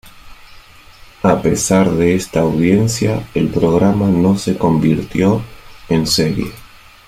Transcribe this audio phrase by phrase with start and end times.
[1.21, 5.43] A pesar de esta audiencia, el programa no se convirtió
[5.89, 6.51] en serie.